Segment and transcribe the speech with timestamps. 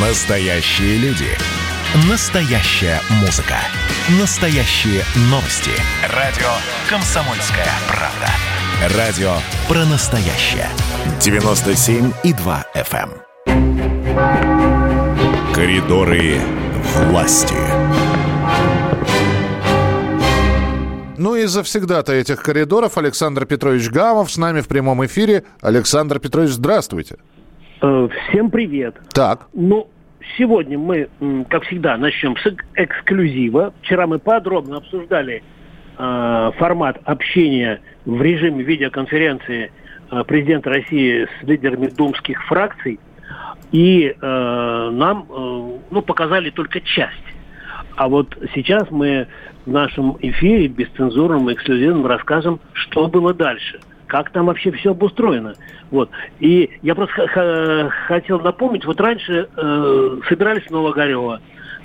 [0.00, 1.26] Настоящие люди.
[2.08, 3.56] Настоящая музыка.
[4.20, 5.72] Настоящие новости.
[6.14, 6.46] Радио
[6.88, 8.96] «Комсомольская правда».
[8.96, 9.32] Радио
[9.66, 10.68] про настоящее.
[11.18, 13.10] 97,2 FM.
[13.46, 13.82] эм.
[15.52, 16.40] Коридоры
[17.08, 17.56] власти.
[21.16, 25.42] Ну и завсегда-то этих коридоров Александр Петрович Гамов с нами в прямом эфире.
[25.60, 27.16] Александр Петрович, здравствуйте.
[27.80, 28.96] Э, Всем привет.
[29.14, 29.88] Так, Ну,
[30.36, 31.08] сегодня мы,
[31.48, 33.72] как всегда, начнем с эк- эксклюзива.
[33.82, 35.42] Вчера мы подробно обсуждали
[35.96, 39.70] э, формат общения в режиме видеоконференции
[40.10, 42.98] э, президента России с лидерами думских фракций.
[43.70, 47.14] И э, нам э, ну, показали только часть.
[47.96, 49.26] А вот сейчас мы
[49.66, 53.80] в нашем эфире бесцензурном и эксклюзивном расскажем, что было дальше.
[54.08, 55.54] Как там вообще все обустроено.
[55.90, 56.10] Вот.
[56.40, 61.40] И я просто хотел напомнить, вот раньше э, собирались в Новогорево,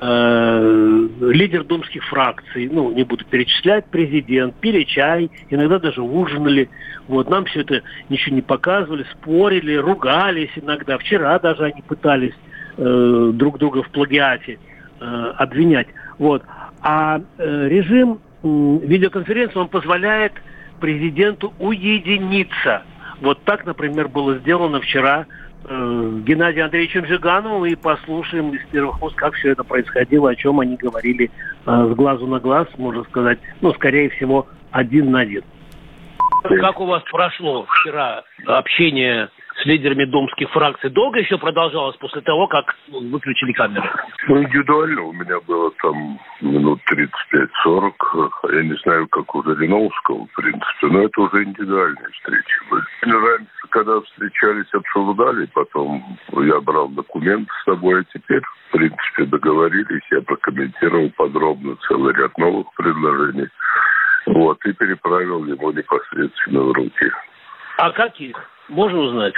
[0.00, 6.70] э, лидер думских фракций, ну, не буду перечислять, президент, пили чай, иногда даже ужинали.
[7.06, 10.96] Вот, нам все это ничего не показывали, спорили, ругались иногда.
[10.96, 12.34] Вчера даже они пытались
[12.78, 14.58] э, друг друга в плагиате
[15.00, 15.88] э, обвинять.
[16.18, 16.42] Вот.
[16.80, 20.32] А э, режим м, видеоконференции, он позволяет
[20.80, 22.82] президенту уединиться.
[23.20, 25.26] Вот так, например, было сделано вчера
[25.64, 30.60] э, Геннадием Андреевичем Жигановым, и послушаем из первых уст, как все это происходило, о чем
[30.60, 31.30] они говорили
[31.66, 35.42] э, с глазу на глаз, можно сказать, ну, скорее всего, один на один.
[36.42, 39.28] Как у вас прошло вчера общение
[39.66, 40.90] лидерами домских фракций?
[40.90, 43.90] Долго еще продолжалось после того, как ну, выключили камеры?
[44.28, 46.80] Ну, индивидуально у меня было там минут
[47.66, 47.92] 35-40.
[48.52, 52.84] Я не знаю, как у Жириновского, в принципе, но это уже индивидуальные встречи были.
[53.02, 60.02] Раньше, когда встречались, обсуждали, потом я брал документы с собой, а теперь, в принципе, договорились.
[60.10, 63.48] Я прокомментировал подробно целый ряд новых предложений.
[64.26, 67.10] Вот, и переправил ему непосредственно в руки.
[67.78, 68.36] А каких?
[68.68, 69.34] Можно узнать?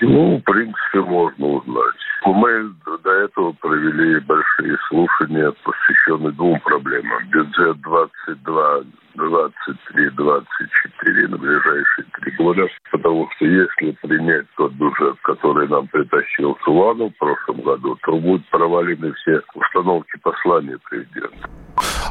[0.00, 1.94] Ну, в принципе, можно узнать.
[2.24, 2.70] Мы
[3.02, 7.26] до этого провели большие слушания, посвященные двум проблемам.
[7.30, 8.80] Бюджет 22,
[9.14, 12.68] 23, 24 на ближайшие три года.
[12.92, 18.46] Потому что если принять тот бюджет, который нам притащил Суланов в прошлом году, то будут
[18.50, 21.48] провалены все установки послания президента.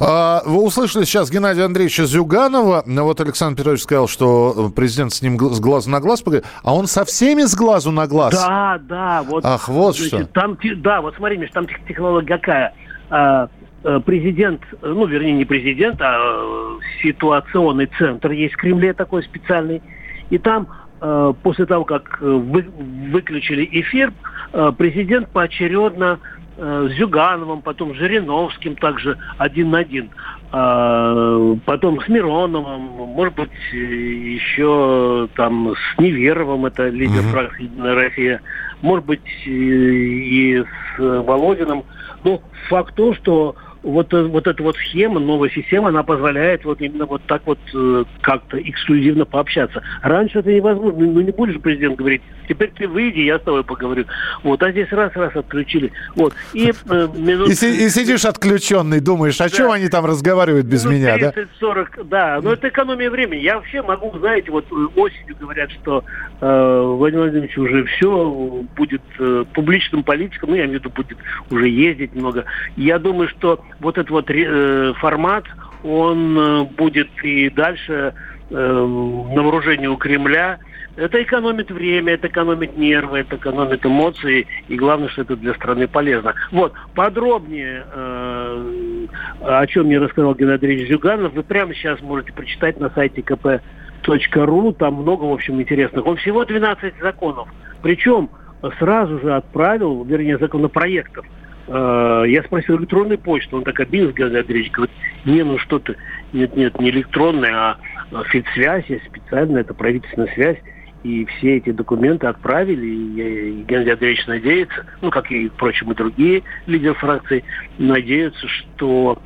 [0.00, 2.82] А, Вы услышали сейчас Геннадия Андреевича Зюганова.
[2.86, 6.46] Вот Александр Петрович сказал, что президент с ним с глазу на глаз поговорит.
[6.62, 8.34] А он со всеми с глазу на глаз?
[8.34, 9.44] Да, да, вот.
[9.44, 10.24] Ах, вот что.
[10.26, 12.74] Там, да, вот смотри, Миш, там тех- технология какая.
[13.10, 13.48] А,
[13.84, 19.22] э, президент, э, ну, вернее, не президент, а э, ситуационный центр есть в Кремле такой
[19.22, 19.82] специальный.
[20.30, 20.66] И там
[21.00, 22.66] э, после того, как э, вы-
[23.10, 24.12] выключили эфир,
[24.52, 30.10] э, президент поочередно э, с Зюгановым, потом с Жириновским также один на один,
[30.52, 37.30] а, потом с Мироновым, может быть, э, еще там с Неверовым, это лидер Мгм.
[37.30, 38.40] фракции «Единая Россия»,
[38.80, 41.84] может быть, и, и с э, Володиным.
[42.22, 46.80] Ну, факт то, что вот, э, вот эта вот схема, новая система, она позволяет вот
[46.80, 49.82] именно вот так вот э, как-то эксклюзивно пообщаться.
[50.02, 51.04] Раньше это невозможно.
[51.04, 54.04] Ну, не будешь президент говорить, теперь ты выйди, я с тобой поговорю.
[54.42, 55.92] Вот, а здесь раз-раз отключили.
[56.14, 56.34] Вот.
[56.52, 57.48] И э, минут...
[57.48, 61.32] И, и сидишь отключенный, думаешь, о чем они там разговаривают без Ну, меня, да?
[61.60, 62.40] 30-40, да.
[62.42, 63.40] Но это экономия времени.
[63.40, 66.04] Я вообще могу, знаете, вот э, осенью говорят, что
[66.40, 71.18] э, Владимир Владимирович уже все будет э, публичным политиком, ну, я имею в виду, будет
[71.50, 72.44] уже ездить много.
[72.76, 75.44] Я думаю, что вот этот вот э, формат,
[75.82, 78.14] он э, будет и дальше
[78.50, 80.58] на вооружении у Кремля.
[80.96, 85.88] Это экономит время, это экономит нервы, это экономит эмоции, и главное, что это для страны
[85.88, 86.34] полезно.
[86.52, 89.06] Вот, подробнее, э,
[89.42, 94.72] о чем мне рассказал Геннадий Андреевич Зюганов, вы прямо сейчас можете прочитать на сайте kp.ru,
[94.74, 96.06] там много, в общем, интересных.
[96.06, 97.48] Он всего 12 законов,
[97.82, 98.30] причем
[98.78, 101.26] сразу же отправил, вернее, законопроектов,
[101.66, 104.94] Э, я спросил электронной почты, он так обиделся, Геннадий Андреевич, говорит,
[105.24, 105.96] не, ну что ты,
[106.32, 107.78] нет, нет, не электронная, а
[108.12, 110.58] а федсвязь, есть специальная, это правительственная связь,
[111.02, 116.42] и все эти документы отправили, и, Геннадий Андреевич надеется, ну, как и, впрочем, и другие
[116.66, 117.44] лидеры фракции,
[117.78, 119.20] надеются, что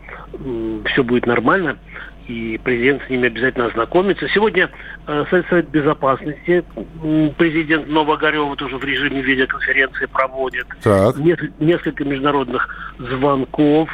[0.87, 1.79] все будет нормально,
[2.27, 4.29] и президент с ними обязательно ознакомится.
[4.29, 4.69] Сегодня
[5.07, 6.63] э, Совет, Совет Безопасности,
[7.03, 10.67] м, президент Новогорева тоже в режиме видеоконференции проводит.
[10.83, 11.17] Так.
[11.17, 13.89] Нес- несколько международных звонков.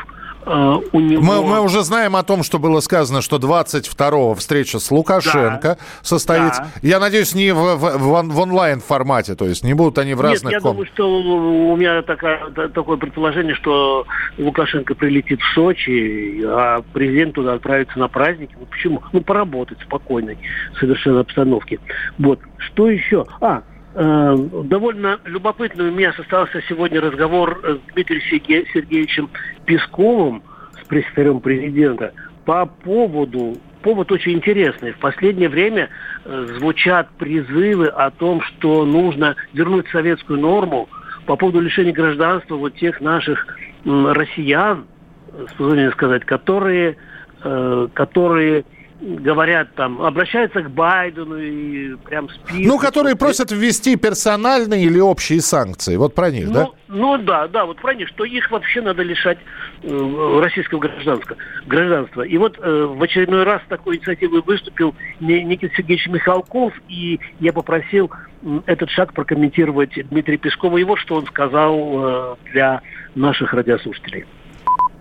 [0.47, 1.23] Э, у него...
[1.23, 5.79] Мы, мы уже знаем о том, что было сказано, что 22-го встреча с Лукашенко да,
[6.03, 6.63] состоится.
[6.63, 6.89] Да.
[6.89, 10.53] Я надеюсь, не в, в, в, в онлайн-формате, то есть не будут они в разных...
[10.53, 10.73] Нет, я ком...
[10.73, 14.07] думаю, что у меня такая, такое предположение, что
[14.39, 18.55] Лукашенко прилетит в Сочи, а президент туда отправится на праздники.
[18.59, 19.03] Ну почему?
[19.13, 20.39] Ну поработать спокойной
[20.79, 21.79] совершенно обстановке.
[22.19, 22.41] Вот.
[22.59, 23.27] Что еще?
[23.41, 23.63] А,
[23.95, 28.23] довольно любопытный у меня состоялся сегодня разговор с Дмитрием
[28.73, 29.31] Сергеевичем
[29.65, 30.43] Песковым,
[30.83, 32.13] с пресс-секретарем президента,
[32.45, 34.93] по поводу повод очень интересный.
[34.93, 35.91] В последнее время
[36.25, 40.89] э, звучат призывы о том, что нужно вернуть советскую норму
[41.27, 44.87] по поводу лишения гражданства вот тех наших э, россиян,
[45.57, 46.97] с сказать, которые,
[47.43, 48.65] э, которые
[49.01, 52.67] говорят там, обращаются к Байдену и прям список.
[52.67, 55.97] Ну, которые просят ввести персональные или общие санкции.
[55.97, 56.69] Вот про них, ну, да?
[56.89, 59.39] Ну да, да, вот про них, что их вообще надо лишать
[59.83, 61.37] э, российского гражданства,
[61.67, 62.23] гражданства.
[62.23, 67.53] И вот э, в очередной раз с такой инициативой выступил Никита Сергеевич Михалков, и я
[67.53, 68.11] попросил
[68.67, 70.79] этот шаг прокомментировать Дмитрий Пескова.
[70.79, 72.83] И вот что он сказал э, для
[73.15, 74.25] наших радиослушателей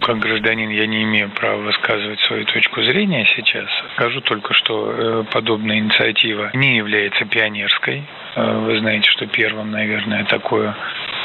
[0.03, 3.69] как гражданин я не имею права высказывать свою точку зрения сейчас.
[3.95, 8.03] Скажу только, что э, подобная инициатива не является пионерской.
[8.35, 10.75] Э, вы знаете, что первым, наверное, такое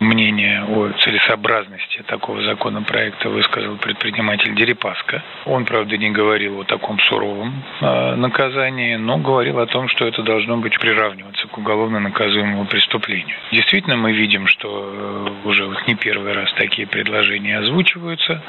[0.00, 5.24] мнение о целесообразности такого законопроекта высказал предприниматель Дерипаска.
[5.44, 10.22] Он, правда, не говорил о таком суровом э, наказании, но говорил о том, что это
[10.22, 13.36] должно быть приравниваться к уголовно наказуемому преступлению.
[13.50, 18.40] Действительно, мы видим, что уже вот не первый раз такие предложения озвучиваются.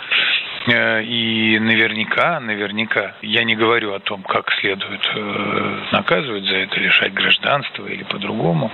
[0.72, 6.80] Э, и наверняка, наверняка, я не говорю о том, как следует э, наказывать за это,
[6.80, 8.72] лишать гражданства или по-другому,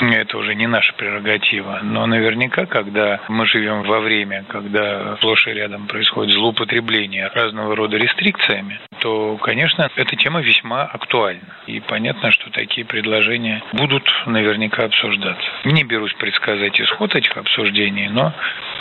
[0.00, 1.80] это уже не наша прерогатива.
[1.82, 7.96] Но наверняка, когда мы живем во время, когда сплошь и рядом происходит злоупотребление разного рода
[7.96, 11.56] рестрикциями, то, конечно, эта тема весьма актуальна.
[11.66, 15.48] И понятно, что такие предложения будут наверняка обсуждаться.
[15.64, 18.32] Не берусь предсказать исход этих обсуждений, но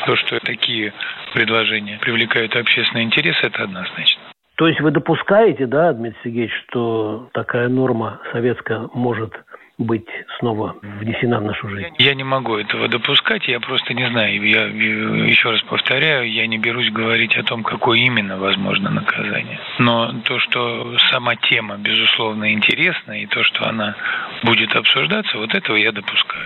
[0.05, 0.93] то, что такие
[1.33, 4.21] предложения привлекают общественный интерес, это однозначно.
[4.55, 9.33] То есть вы допускаете, да, Дмитрий Сергеевич, что такая норма советская может
[9.77, 10.07] быть
[10.39, 11.95] снова внесена в нашу жизнь?
[11.97, 14.47] Я не могу этого допускать, я просто не знаю.
[14.47, 19.59] Я еще раз повторяю, я не берусь говорить о том, какое именно возможно наказание.
[19.79, 23.95] Но то, что сама тема, безусловно, интересна, и то, что она
[24.43, 26.45] будет обсуждаться, вот этого я допускаю.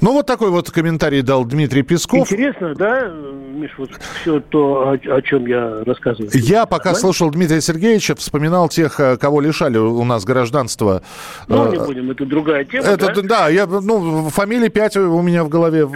[0.00, 2.20] Ну, вот такой вот комментарий дал Дмитрий Песков.
[2.20, 3.90] Интересно, да, Миш, вот
[4.20, 6.30] все то, о, о чем я рассказываю.
[6.34, 7.00] Я пока Нормально?
[7.00, 11.02] слушал Дмитрия Сергеевича, вспоминал тех, э, кого лишали у нас гражданства.
[11.48, 13.22] Ну, не э, будем, это другая тема, это, да?
[13.22, 15.88] Да, я, ну, фамилии пять у меня в голове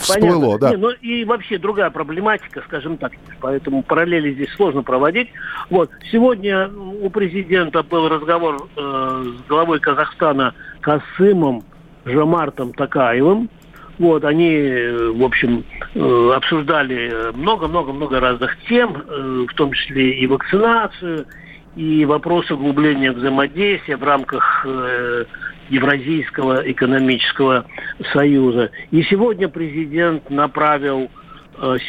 [0.00, 0.70] всплыло, да.
[0.70, 5.28] Не, ну, и вообще другая проблематика, скажем так, поэтому параллели здесь сложно проводить.
[5.68, 6.70] Вот, сегодня
[7.00, 11.64] у президента был разговор э, с главой Казахстана Касымом
[12.04, 13.50] Жамартом Такаевым.
[13.98, 14.52] Вот, они,
[15.14, 15.64] в общем,
[15.94, 21.26] э, обсуждали много-много-много разных тем, э, в том числе и вакцинацию,
[21.76, 25.24] и вопросы углубления взаимодействия в рамках э,
[25.68, 27.66] Евразийского экономического
[28.12, 28.70] союза.
[28.90, 31.10] И сегодня президент направил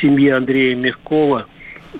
[0.01, 1.45] семье Андрея Мягкова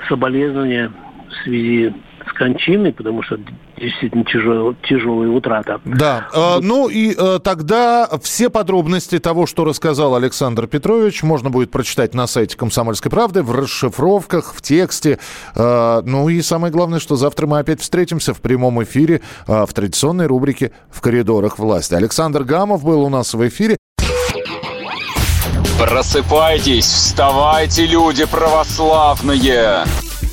[0.07, 0.91] соболезнования
[1.29, 1.93] в связи
[2.27, 3.37] с кончиной, потому что
[3.77, 5.79] действительно тяжел, тяжелая утрата.
[5.85, 6.63] Да, вот.
[6.63, 12.27] ну и э, тогда все подробности того, что рассказал Александр Петрович, можно будет прочитать на
[12.27, 15.19] сайте «Комсомольской правды», в расшифровках, в тексте.
[15.55, 19.73] Э, ну и самое главное, что завтра мы опять встретимся в прямом эфире э, в
[19.73, 21.93] традиционной рубрике «В коридорах власти».
[21.93, 23.77] Александр Гамов был у нас в эфире.
[25.79, 29.85] Просыпайтесь, вставайте, люди православные!